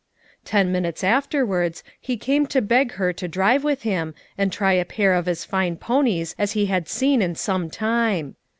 [0.43, 4.83] Ten minutes afterwards he came to beg her to drive with him and try a
[4.83, 8.35] pair of as fine ponies as he had seen in some time.